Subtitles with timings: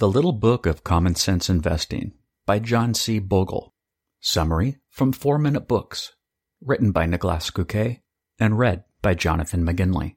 [0.00, 2.14] The Little Book of Common Sense Investing
[2.46, 3.18] by John C.
[3.18, 3.74] Bogle.
[4.18, 6.14] Summary from 4 Minute Books.
[6.62, 8.00] Written by Niklas Göke
[8.38, 10.16] and read by Jonathan McGinley.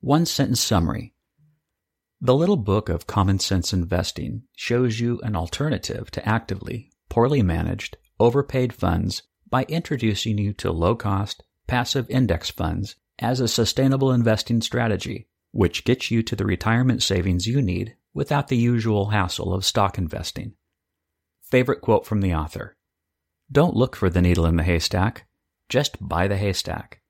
[0.00, 1.14] One sentence summary.
[2.20, 7.98] The Little Book of Common Sense Investing shows you an alternative to actively, poorly managed,
[8.18, 14.60] overpaid funds by introducing you to low cost, passive index funds as a sustainable investing
[14.60, 19.64] strategy, which gets you to the retirement savings you need without the usual hassle of
[19.64, 20.54] stock investing.
[21.42, 22.76] Favorite quote from the author
[23.50, 25.26] Don't look for the needle in the haystack,
[25.68, 27.00] just buy the haystack.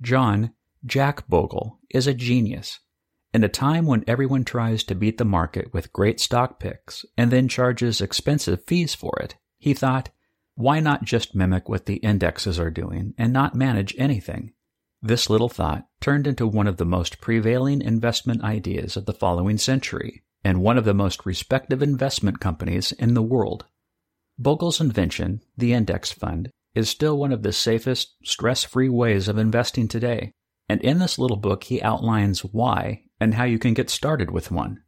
[0.00, 0.52] John
[0.84, 2.80] Jack Bogle is a genius.
[3.32, 7.30] In a time when everyone tries to beat the market with great stock picks and
[7.30, 10.10] then charges expensive fees for it, he thought,
[10.54, 14.52] why not just mimic what the indexes are doing and not manage anything?
[15.02, 19.56] This little thought turned into one of the most prevailing investment ideas of the following
[19.56, 23.64] century and one of the most respected investment companies in the world.
[24.38, 29.38] Bogle's invention, the index fund, is still one of the safest, stress free ways of
[29.38, 30.32] investing today.
[30.68, 34.50] And in this little book, he outlines why and how you can get started with
[34.50, 34.82] one.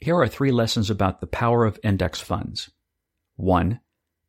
[0.00, 2.70] Here are three lessons about the power of index funds.
[3.36, 3.78] 1.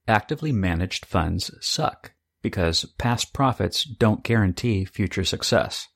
[0.07, 2.13] Actively managed funds suck
[2.43, 5.87] because past profits don't guarantee future success.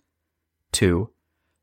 [0.71, 1.11] 2.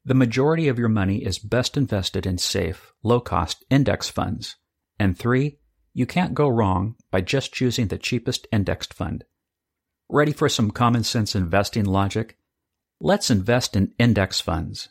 [0.05, 4.57] The majority of your money is best invested in safe, low cost index funds.
[5.01, 5.59] And 3.
[5.95, 9.25] You can't go wrong by just choosing the cheapest indexed fund.
[10.09, 12.37] Ready for some common sense investing logic?
[13.01, 14.91] Let's invest in index funds.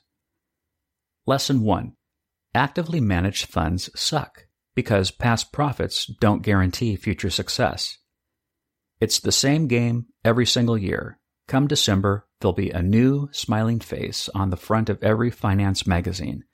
[1.25, 1.93] Lesson 1.
[2.55, 7.99] Actively managed funds suck because past profits don't guarantee future success.
[9.03, 11.19] It's the same game every single year.
[11.49, 16.45] Come December, there'll be a new smiling face on the front of every finance magazine.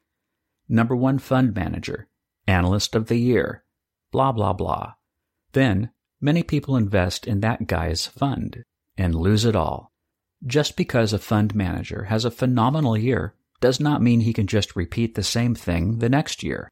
[0.67, 2.07] Number one fund manager,
[2.47, 3.65] analyst of the year,
[4.11, 4.93] blah, blah, blah.
[5.51, 8.63] Then, many people invest in that guy's fund
[8.97, 9.91] and lose it all.
[10.43, 14.75] Just because a fund manager has a phenomenal year does not mean he can just
[14.75, 16.67] repeat the same thing the next year.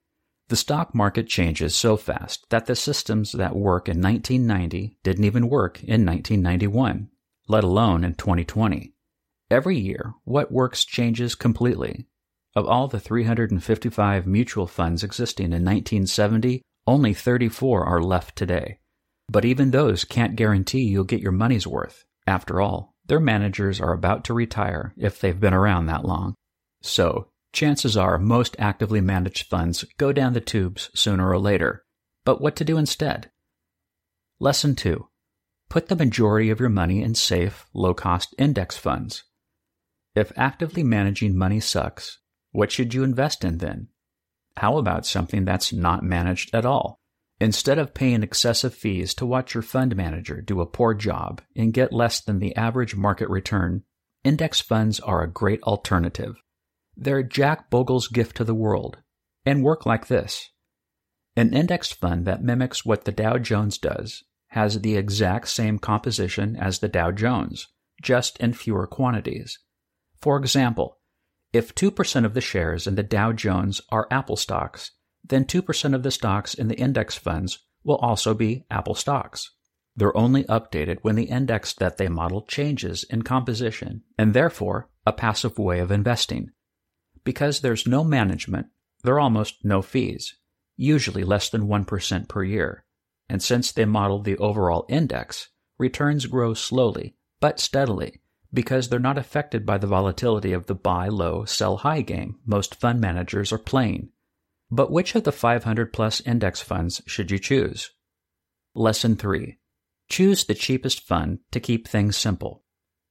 [0.49, 5.49] The stock market changes so fast that the systems that work in 1990 didn't even
[5.49, 7.09] work in 1991,
[7.49, 8.93] let alone in 2020.
[9.51, 12.07] Every year, what works changes completely.
[12.55, 18.79] Of all the 355 mutual funds existing in 1970, only 34 are left today.
[19.29, 22.05] But even those can't guarantee you'll get your money's worth.
[22.25, 26.35] After all, their managers are about to retire if they've been around that long.
[26.81, 31.83] So, chances are most actively managed funds go down the tubes sooner or later.
[32.25, 33.31] But what to do instead?
[34.39, 35.07] Lesson 2.
[35.69, 39.23] Put the majority of your money in safe, low cost index funds.
[40.15, 42.19] If actively managing money sucks,
[42.51, 43.89] what should you invest in then?
[44.57, 46.99] How about something that's not managed at all?
[47.39, 51.73] Instead of paying excessive fees to watch your fund manager do a poor job and
[51.73, 53.83] get less than the average market return,
[54.23, 56.41] index funds are a great alternative.
[56.99, 58.97] They're Jack Bogle's gift to the world
[59.45, 60.49] and work like this.
[61.35, 66.55] An indexed fund that mimics what the Dow Jones does has the exact same composition
[66.55, 67.67] as the Dow Jones,
[68.01, 69.59] just in fewer quantities.
[70.19, 70.97] For example,
[71.53, 74.91] if 2% of the shares in the Dow Jones are Apple stocks,
[75.23, 79.51] then 2% of the stocks in the index funds will also be Apple stocks.
[79.95, 85.13] They're only updated when the index that they model changes in composition, and therefore a
[85.13, 86.49] passive way of investing.
[87.27, 88.67] Because there's no management,
[89.03, 90.37] there are almost no fees,
[90.77, 92.85] usually less than 1% per year.
[93.27, 98.21] And since they model the overall index, returns grow slowly but steadily
[98.53, 102.75] because they're not affected by the volatility of the buy low, sell high game most
[102.75, 104.07] fund managers are playing.
[104.71, 107.91] But which of the 500 plus index funds should you choose?
[108.73, 109.57] Lesson 3.
[110.07, 112.63] Choose the cheapest fund to keep things simple.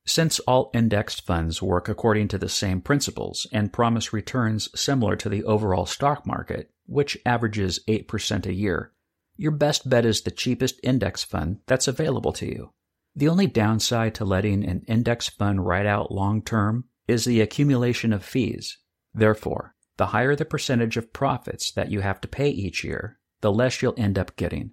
[0.09, 5.29] Since all indexed funds work according to the same principles and promise returns similar to
[5.29, 8.93] the overall stock market, which averages 8% a year,
[9.37, 12.73] your best bet is the cheapest index fund that's available to you.
[13.17, 18.13] The only downside to letting an index fund ride out long term is the accumulation
[18.13, 18.79] of fees.
[19.13, 23.51] Therefore, the higher the percentage of profits that you have to pay each year, the
[23.51, 24.73] less you'll end up getting.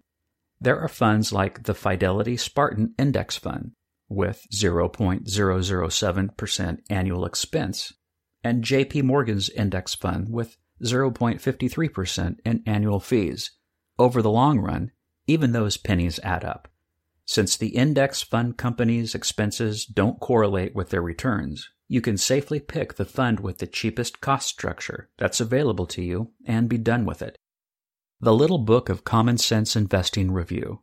[0.61, 3.71] There are funds like the Fidelity Spartan Index Fund,
[4.09, 7.93] with 0.007% annual expense,
[8.43, 13.51] and JP Morgan's index fund with 0.53% in annual fees.
[13.97, 14.91] Over the long run,
[15.27, 16.67] even those pennies add up.
[17.25, 22.95] Since the index fund company's expenses don't correlate with their returns, you can safely pick
[22.95, 27.21] the fund with the cheapest cost structure that's available to you and be done with
[27.21, 27.37] it.
[28.19, 30.81] The Little Book of Common Sense Investing Review.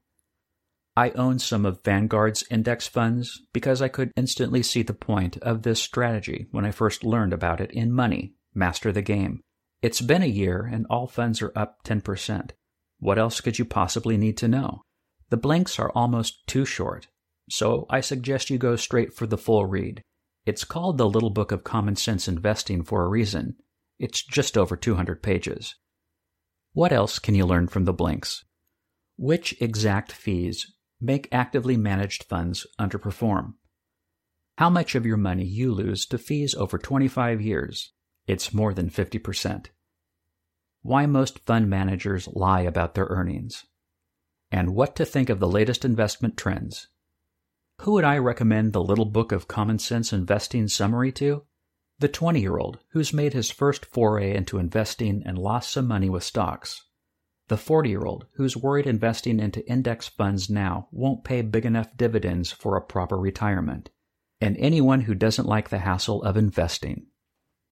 [1.01, 5.63] I own some of Vanguard's index funds because I could instantly see the point of
[5.63, 9.41] this strategy when I first learned about it in Money, Master the Game.
[9.81, 12.51] It's been a year and all funds are up 10%.
[12.99, 14.83] What else could you possibly need to know?
[15.31, 17.07] The blinks are almost too short,
[17.49, 20.03] so I suggest you go straight for the full read.
[20.45, 23.57] It's called the Little Book of Common Sense Investing for a reason.
[23.99, 25.77] It's just over 200 pages.
[26.75, 28.45] What else can you learn from the blinks?
[29.17, 30.71] Which exact fees
[31.01, 33.55] make actively managed funds underperform?
[34.59, 37.93] How much of your money you lose to fees over 25 years?
[38.27, 39.67] It's more than 50%.
[40.83, 43.65] Why most fund managers lie about their earnings
[44.51, 46.89] and what to think of the latest investment trends.
[47.81, 51.45] Who would I recommend the Little Book of Common Sense Investing summary to?
[51.99, 56.11] The 20 year old who's made his first foray into investing and lost some money
[56.11, 56.85] with stocks.
[57.51, 61.97] The 40 year old who's worried investing into index funds now won't pay big enough
[61.97, 63.91] dividends for a proper retirement.
[64.41, 67.09] And anyone who doesn't like the hassle of investing.